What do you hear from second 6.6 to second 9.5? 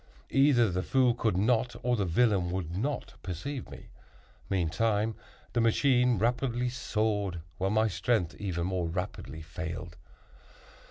soared, while my strength even more rapidly